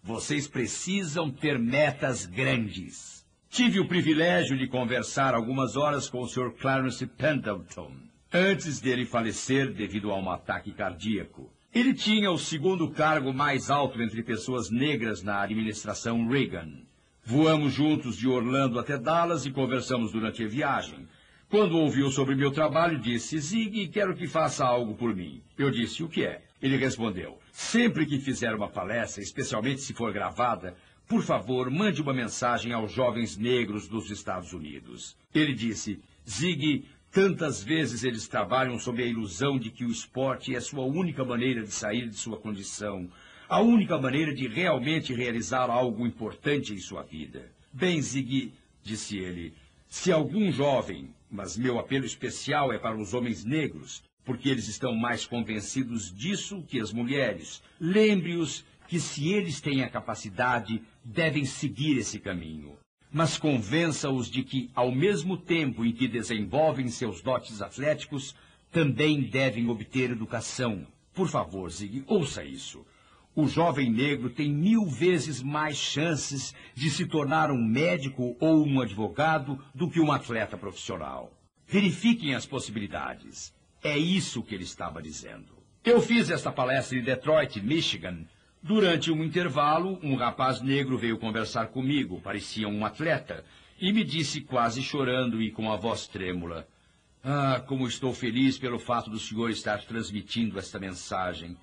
[0.04, 3.26] Vocês precisam ter metas grandes.
[3.50, 6.54] Tive o privilégio de conversar algumas horas com o Sr.
[6.60, 7.94] Clarence Pendleton,
[8.32, 11.52] antes dele falecer devido a um ataque cardíaco.
[11.74, 16.82] Ele tinha o segundo cargo mais alto entre pessoas negras na administração Reagan.
[17.32, 21.08] Voamos juntos de Orlando até Dallas e conversamos durante a viagem.
[21.50, 25.42] Quando ouviu sobre meu trabalho, disse, Zig, quero que faça algo por mim.
[25.58, 26.42] Eu disse, o que é?
[26.62, 30.76] Ele respondeu, sempre que fizer uma palestra, especialmente se for gravada,
[31.08, 35.16] por favor, mande uma mensagem aos jovens negros dos Estados Unidos.
[35.34, 40.60] Ele disse, Zig, tantas vezes eles trabalham sob a ilusão de que o esporte é
[40.60, 43.10] sua única maneira de sair de sua condição,
[43.52, 47.52] a única maneira de realmente realizar algo importante em sua vida.
[47.74, 49.54] Bem, Zig, disse ele,
[49.90, 54.96] se algum jovem, mas meu apelo especial é para os homens negros, porque eles estão
[54.96, 61.98] mais convencidos disso que as mulheres, lembre-os que se eles têm a capacidade, devem seguir
[61.98, 62.78] esse caminho.
[63.12, 68.34] Mas convença-os de que, ao mesmo tempo em que desenvolvem seus dotes atléticos,
[68.72, 70.88] também devem obter educação.
[71.14, 72.86] Por favor, Zig, ouça isso.
[73.34, 78.82] O jovem negro tem mil vezes mais chances de se tornar um médico ou um
[78.82, 81.32] advogado do que um atleta profissional.
[81.66, 83.54] Verifiquem as possibilidades.
[83.82, 85.62] É isso que ele estava dizendo.
[85.84, 88.26] Eu fiz esta palestra em Detroit, Michigan.
[88.62, 93.44] Durante um intervalo, um rapaz negro veio conversar comigo, parecia um atleta,
[93.80, 96.68] e me disse quase chorando e com a voz trêmula:
[97.24, 101.58] Ah, como estou feliz pelo fato do senhor estar transmitindo esta mensagem.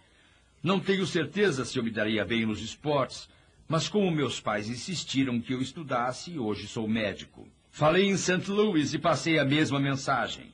[0.62, 3.28] Não tenho certeza se eu me daria bem nos esportes,
[3.68, 7.46] mas como meus pais insistiram que eu estudasse, hoje sou médico.
[7.70, 8.50] Falei em St.
[8.50, 10.52] Louis e passei a mesma mensagem.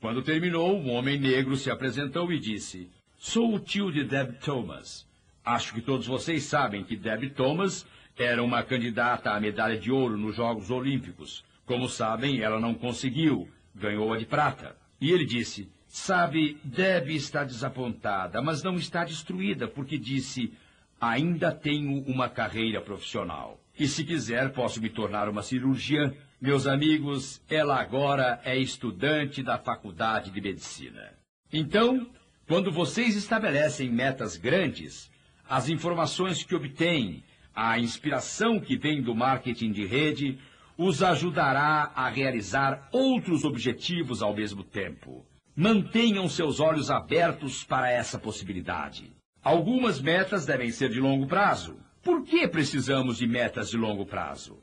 [0.00, 5.06] Quando terminou, um homem negro se apresentou e disse: Sou o tio de Deb Thomas.
[5.44, 7.86] Acho que todos vocês sabem que Deb Thomas
[8.18, 11.44] era uma candidata à medalha de ouro nos Jogos Olímpicos.
[11.64, 14.76] Como sabem, ela não conseguiu, ganhou a de prata.
[15.00, 20.52] E ele disse: Sabe, Deb está desapontada, mas não está destruída, porque disse:
[21.00, 23.58] ainda tenho uma carreira profissional.
[23.80, 26.12] E se quiser, posso me tornar uma cirurgiã.
[26.38, 31.14] Meus amigos, ela agora é estudante da Faculdade de Medicina.
[31.50, 32.06] Então,
[32.46, 35.10] quando vocês estabelecem metas grandes,
[35.48, 40.38] as informações que obtêm, a inspiração que vem do marketing de rede,
[40.76, 45.26] os ajudará a realizar outros objetivos ao mesmo tempo.
[45.58, 49.10] Mantenham seus olhos abertos para essa possibilidade.
[49.42, 51.78] Algumas metas devem ser de longo prazo.
[52.02, 54.58] Por que precisamos de metas de longo prazo?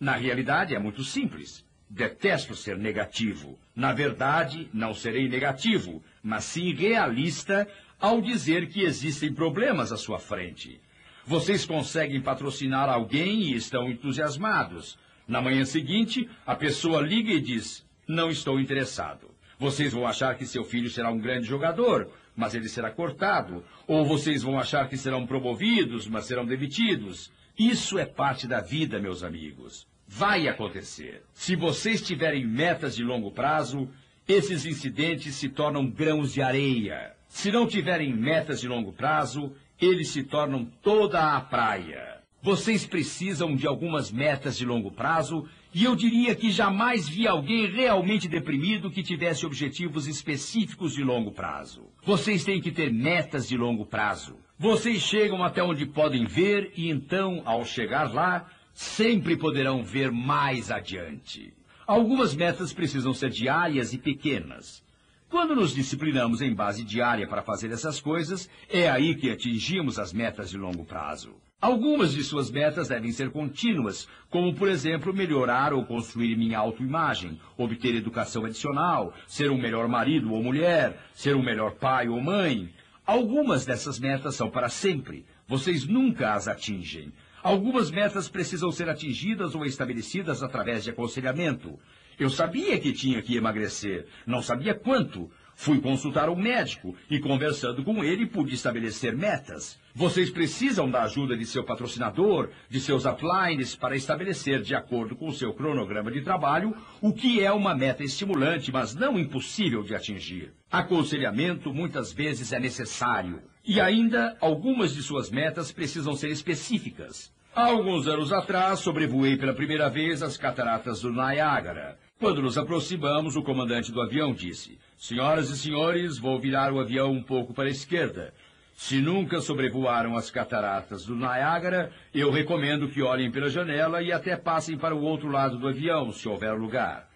[0.00, 1.66] Na realidade, é muito simples.
[1.90, 3.58] Detesto ser negativo.
[3.76, 7.68] Na verdade, não serei negativo, mas sim realista
[8.00, 10.80] ao dizer que existem problemas à sua frente.
[11.26, 14.98] Vocês conseguem patrocinar alguém e estão entusiasmados.
[15.26, 19.36] Na manhã seguinte, a pessoa liga e diz: Não estou interessado.
[19.58, 23.64] Vocês vão achar que seu filho será um grande jogador, mas ele será cortado.
[23.86, 27.32] Ou vocês vão achar que serão promovidos, mas serão demitidos.
[27.58, 29.86] Isso é parte da vida, meus amigos.
[30.06, 31.22] Vai acontecer.
[31.34, 33.90] Se vocês tiverem metas de longo prazo,
[34.28, 37.16] esses incidentes se tornam grãos de areia.
[37.26, 42.18] Se não tiverem metas de longo prazo, eles se tornam toda a praia.
[42.40, 47.66] Vocês precisam de algumas metas de longo prazo e eu diria que jamais vi alguém
[47.66, 51.84] realmente deprimido que tivesse objetivos específicos de longo prazo.
[52.02, 54.36] Vocês têm que ter metas de longo prazo.
[54.58, 60.70] Vocês chegam até onde podem ver e então, ao chegar lá, sempre poderão ver mais
[60.70, 61.52] adiante.
[61.86, 64.82] Algumas metas precisam ser diárias e pequenas.
[65.30, 70.12] Quando nos disciplinamos em base diária para fazer essas coisas, é aí que atingimos as
[70.12, 71.34] metas de longo prazo.
[71.60, 77.40] Algumas de suas metas devem ser contínuas, como, por exemplo, melhorar ou construir minha autoimagem,
[77.56, 82.72] obter educação adicional, ser um melhor marido ou mulher, ser um melhor pai ou mãe.
[83.04, 85.26] Algumas dessas metas são para sempre.
[85.48, 87.12] Vocês nunca as atingem.
[87.42, 91.76] Algumas metas precisam ser atingidas ou estabelecidas através de aconselhamento.
[92.20, 95.28] Eu sabia que tinha que emagrecer, não sabia quanto,
[95.60, 99.76] Fui consultar um médico e, conversando com ele, pude estabelecer metas.
[99.92, 105.26] Vocês precisam da ajuda de seu patrocinador, de seus uplines, para estabelecer, de acordo com
[105.26, 109.96] o seu cronograma de trabalho, o que é uma meta estimulante, mas não impossível de
[109.96, 110.52] atingir.
[110.70, 113.42] Aconselhamento muitas vezes é necessário.
[113.64, 117.32] E ainda, algumas de suas metas precisam ser específicas.
[117.52, 121.98] Há alguns anos atrás, sobrevoei pela primeira vez as cataratas do Niágara.
[122.18, 127.12] Quando nos aproximamos, o comandante do avião disse: Senhoras e senhores, vou virar o avião
[127.12, 128.34] um pouco para a esquerda.
[128.74, 134.36] Se nunca sobrevoaram as cataratas do Niágara, eu recomendo que olhem pela janela e até
[134.36, 137.08] passem para o outro lado do avião, se houver lugar.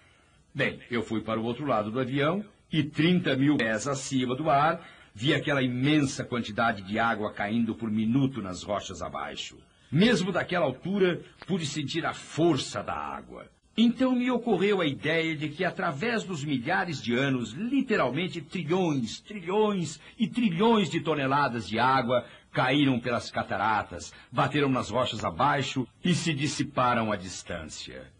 [0.54, 4.48] Bem, eu fui para o outro lado do avião e 30 mil pés acima do
[4.48, 9.58] ar, vi aquela imensa quantidade de água caindo por minuto nas rochas abaixo.
[9.90, 13.50] Mesmo daquela altura, pude sentir a força da água.
[13.76, 19.98] Então me ocorreu a ideia de que, através dos milhares de anos, literalmente trilhões, trilhões
[20.18, 26.35] e trilhões de toneladas de água caíram pelas cataratas, bateram nas rochas abaixo e se
[26.35, 28.12] dissiparam à distância.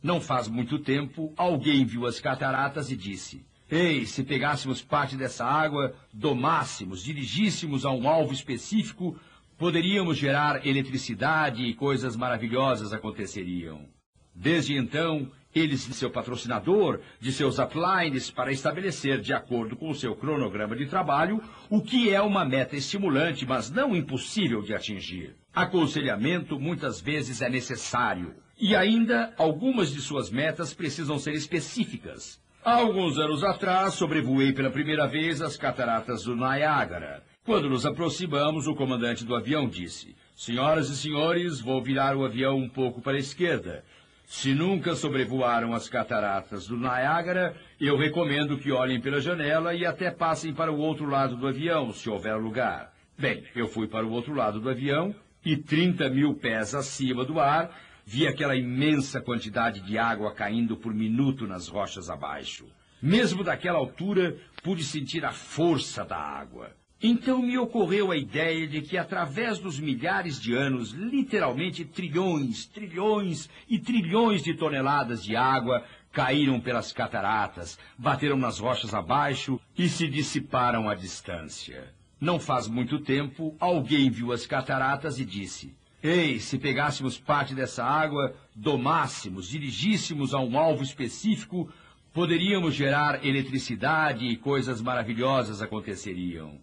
[0.00, 5.44] Não faz muito tempo, alguém viu as cataratas e disse: Ei, se pegássemos parte dessa
[5.44, 9.18] água, domássemos, dirigíssemos a um alvo específico,
[9.58, 13.88] poderíamos gerar eletricidade e coisas maravilhosas aconteceriam.
[14.34, 20.14] Desde então, eles seu patrocinador, de seus uplines, para estabelecer, de acordo com o seu
[20.14, 25.34] cronograma de trabalho, o que é uma meta estimulante, mas não impossível de atingir.
[25.52, 28.34] Aconselhamento muitas vezes é necessário.
[28.58, 32.40] E ainda, algumas de suas metas precisam ser específicas.
[32.62, 37.24] Há alguns anos atrás, sobrevoei pela primeira vez as cataratas do Niágara.
[37.42, 42.58] Quando nos aproximamos, o comandante do avião disse: Senhoras e senhores, vou virar o avião
[42.58, 43.82] um pouco para a esquerda.
[44.30, 50.08] Se nunca sobrevoaram as cataratas do Niágara, eu recomendo que olhem pela janela e até
[50.08, 52.94] passem para o outro lado do avião, se houver lugar.
[53.18, 55.12] Bem, eu fui para o outro lado do avião
[55.44, 60.94] e 30 mil pés acima do ar, vi aquela imensa quantidade de água caindo por
[60.94, 62.68] minuto nas rochas abaixo.
[63.02, 66.70] Mesmo daquela altura, pude sentir a força da água.
[67.02, 73.48] Então me ocorreu a ideia de que, através dos milhares de anos, literalmente trilhões, trilhões
[73.66, 75.82] e trilhões de toneladas de água
[76.12, 81.94] caíram pelas cataratas, bateram nas rochas abaixo e se dissiparam à distância.
[82.20, 87.82] Não faz muito tempo, alguém viu as cataratas e disse: Ei, se pegássemos parte dessa
[87.82, 91.72] água, domássemos, dirigíssemos a um alvo específico,
[92.12, 96.60] poderíamos gerar eletricidade e coisas maravilhosas aconteceriam.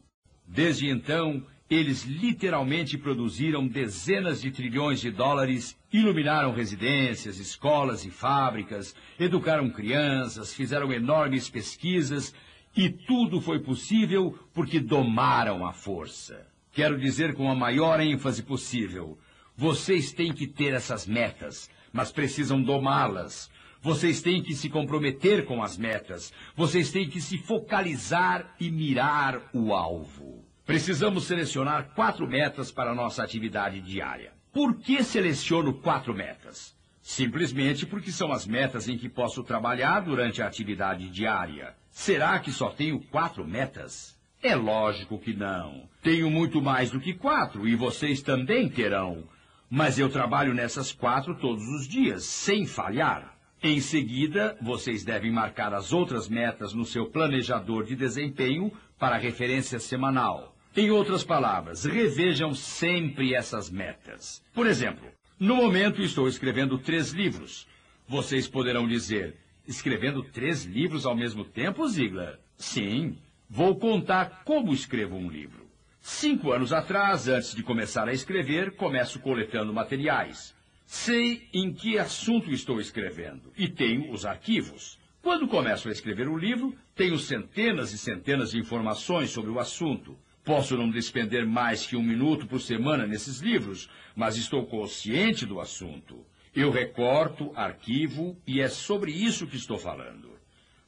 [0.48, 8.96] Desde então, Eles literalmente produziram dezenas de trilhões de dólares, iluminaram residências, escolas e fábricas,
[9.20, 12.34] educaram crianças, fizeram enormes pesquisas
[12.76, 16.48] e tudo foi possível porque domaram a força.
[16.72, 19.18] Quero dizer com a maior ênfase possível:
[19.54, 23.52] vocês têm que ter essas metas, mas precisam domá-las.
[23.88, 26.34] Vocês têm que se comprometer com as metas.
[26.58, 30.44] Vocês têm que se focalizar e mirar o alvo.
[30.66, 34.34] Precisamos selecionar quatro metas para a nossa atividade diária.
[34.52, 36.76] Por que seleciono quatro metas?
[37.02, 41.74] Simplesmente porque são as metas em que posso trabalhar durante a atividade diária.
[41.90, 44.20] Será que só tenho quatro metas?
[44.44, 45.88] É lógico que não.
[46.04, 49.24] Tenho muito mais do que quatro e vocês também terão.
[49.70, 53.37] Mas eu trabalho nessas quatro todos os dias, sem falhar.
[53.68, 59.78] Em seguida, vocês devem marcar as outras metas no seu planejador de desempenho para referência
[59.78, 60.56] semanal.
[60.74, 64.42] Em outras palavras, revejam sempre essas metas.
[64.54, 65.06] Por exemplo,
[65.38, 67.68] no momento estou escrevendo três livros.
[68.08, 69.36] Vocês poderão dizer,
[69.68, 72.40] escrevendo três livros ao mesmo tempo, Ziegler?
[72.56, 73.18] Sim,
[73.50, 75.68] vou contar como escrevo um livro.
[76.00, 80.56] Cinco anos atrás, antes de começar a escrever, começo coletando materiais.
[80.90, 84.98] Sei em que assunto estou escrevendo e tenho os arquivos.
[85.22, 90.18] Quando começo a escrever o livro, tenho centenas e centenas de informações sobre o assunto.
[90.46, 95.60] Posso não despender mais que um minuto por semana nesses livros, mas estou consciente do
[95.60, 96.26] assunto.
[96.56, 100.40] Eu recorto, arquivo e é sobre isso que estou falando.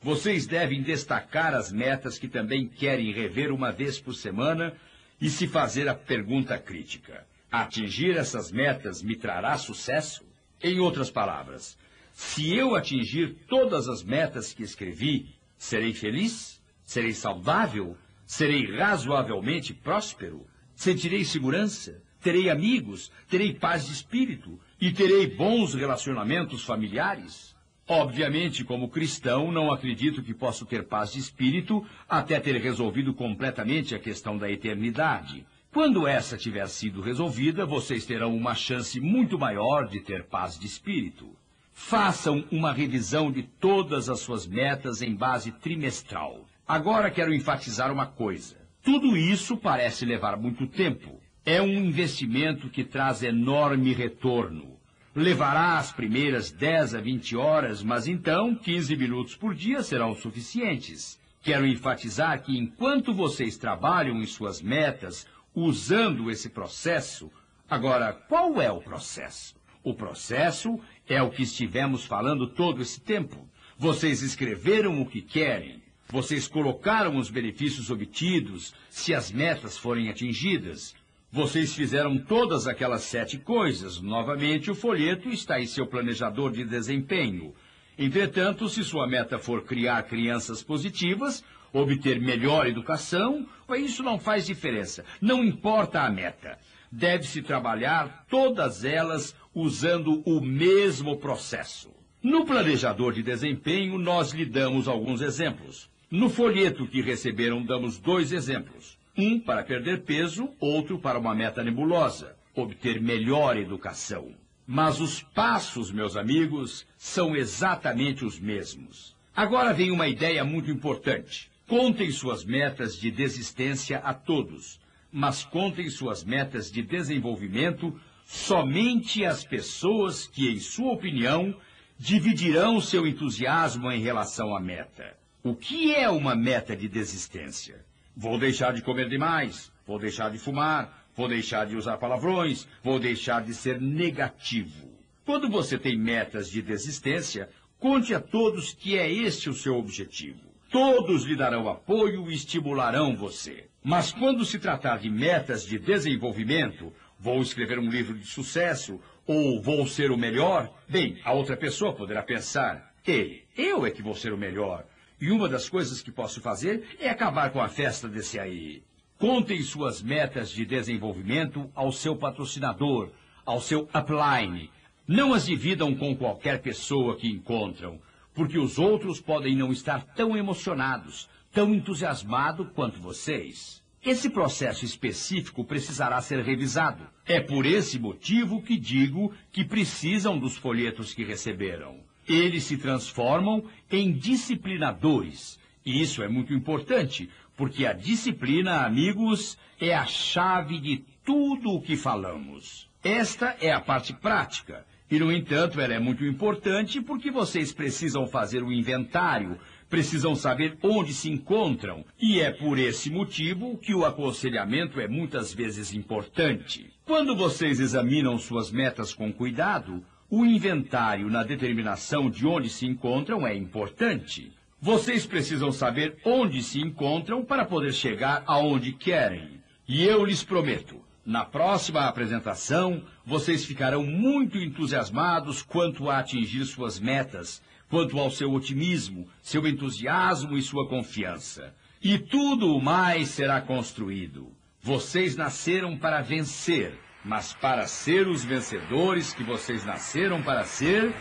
[0.02, 4.74] Vocês devem destacar as metas que também querem rever uma vez por semana
[5.20, 7.28] e se fazer a pergunta crítica.
[7.52, 10.24] Atingir essas metas me trará sucesso?
[10.62, 11.78] Em outras palavras,
[12.14, 16.62] se eu atingir todas as metas que escrevi, serei feliz?
[16.84, 17.97] Serei saudável?
[18.26, 20.45] Serei razoavelmente próspero?
[20.76, 22.02] Sentirei segurança?
[22.22, 23.12] Terei amigos?
[23.30, 24.60] Terei paz de espírito?
[24.80, 27.56] E terei bons relacionamentos familiares?
[27.88, 33.95] Obviamente, como cristão, não acredito que posso ter paz de espírito até ter resolvido completamente
[33.95, 35.45] a questão da eternidade.
[35.72, 40.65] Quando essa tiver sido resolvida, vocês terão uma chance muito maior de ter paz de
[40.65, 41.30] espírito.
[41.72, 46.43] Façam uma revisão de todas as suas metas em base trimestral.
[46.67, 48.57] Agora quero enfatizar uma coisa.
[48.82, 51.22] Tudo isso parece levar muito tempo.
[51.45, 54.76] É um investimento que traz enorme retorno.
[55.15, 61.20] Levará as primeiras 10 a 20 horas, mas então 15 minutos por dia serão suficientes.
[61.41, 67.32] Quero enfatizar que enquanto vocês trabalham em suas metas, usando esse processo.
[67.70, 69.56] Agora, qual é o processo?
[69.84, 73.47] O processo é o que estivemos falando todo esse tempo.
[73.78, 75.82] Vocês escreveram o que querem.
[76.10, 80.95] Vocês colocaram os benefícios obtidos se as metas forem atingidas.
[81.32, 84.02] Vocês fizeram todas aquelas sete coisas.
[84.02, 87.54] Novamente, o folheto está em seu planejador de desempenho.
[87.97, 91.43] Entretanto, se sua meta for criar crianças positivas,
[91.74, 93.45] obter melhor educação,
[93.78, 95.05] isso não faz diferença.
[95.22, 96.57] Não importa a meta.
[96.91, 101.91] Deve-se trabalhar todas elas usando o mesmo processo.
[102.22, 105.89] No planejador de desempenho, nós lhe damos alguns exemplos.
[106.11, 108.97] No folheto que receberam, damos dois exemplos.
[109.15, 114.34] Um para perder peso, outro para uma meta nebulosa, obter melhor educação.
[114.65, 119.15] Mas os passos, meus amigos, são exatamente os mesmos.
[119.36, 121.49] Agora vem uma ideia muito importante.
[121.70, 124.80] Contem suas metas de desistência a todos,
[125.11, 127.95] mas contem suas metas de desenvolvimento
[128.26, 131.55] somente às pessoas que, em sua opinião,
[131.95, 135.15] dividirão seu entusiasmo em relação à meta.
[135.43, 137.86] O que é uma meta de desistência?
[138.17, 142.99] Vou deixar de comer demais, vou deixar de fumar, vou deixar de usar palavrões, vou
[142.99, 144.89] deixar de ser negativo.
[145.24, 147.47] Quando você tem metas de desistência,
[147.78, 150.49] conte a todos que é este o seu objetivo.
[150.70, 153.67] Todos lhe darão apoio e estimularão você.
[153.84, 159.61] Mas quando se tratar de metas de desenvolvimento, vou escrever um livro de sucesso ou
[159.61, 164.13] vou ser o melhor, bem, a outra pessoa poderá pensar, ei, eu é que vou
[164.13, 164.86] ser o melhor.
[165.20, 168.84] E uma das coisas que posso fazer é acabar com a festa desse aí.
[169.17, 173.09] Contem suas metas de desenvolvimento ao seu patrocinador,
[173.43, 174.70] ao seu upline.
[175.07, 177.99] Não as dividam com qualquer pessoa que encontram
[178.34, 183.84] porque os outros podem não estar tão emocionados, tão entusiasmados quanto vocês.
[184.03, 187.05] Esse processo específico precisará ser revisado.
[187.25, 191.99] É por esse motivo que digo que precisam dos folhetos que receberam.
[192.27, 195.59] Eles se transformam em disciplinadores.
[195.86, 201.82] E isso é muito importante, porque a disciplina, amigos, é a chave de tudo o
[201.82, 202.89] que falamos.
[203.03, 204.86] Esta é a parte prática.
[205.12, 209.57] E, no entanto, ela é muito importante porque vocês precisam fazer o inventário,
[209.89, 212.05] precisam saber onde se encontram.
[212.22, 216.93] E é por esse motivo que o aconselhamento é muitas vezes importante.
[217.05, 223.47] Quando vocês examinam suas metas com cuidado, o inventário na determinação de onde se encontram
[223.47, 224.51] é importante.
[224.80, 229.60] Vocês precisam saber onde se encontram para poder chegar aonde querem.
[229.88, 236.99] E eu lhes prometo, na próxima apresentação, vocês ficarão muito entusiasmados quanto a atingir suas
[236.99, 241.74] metas, quanto ao seu otimismo, seu entusiasmo e sua confiança.
[242.01, 244.51] E tudo o mais será construído.
[244.82, 251.13] Vocês nasceram para vencer, mas para ser os vencedores que vocês nasceram para ser,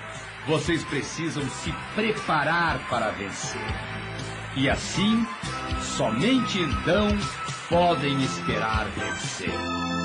[0.47, 3.61] vocês precisam se preparar para vencer.
[4.57, 5.27] E assim,
[5.81, 7.09] somente então,
[7.69, 9.98] podem esperar vencer.